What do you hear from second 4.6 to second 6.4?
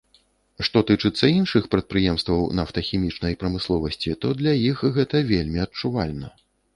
іх гэта вельмі адчувальна.